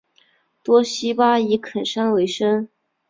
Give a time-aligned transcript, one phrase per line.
[0.63, 2.67] 多希巴以垦山为生。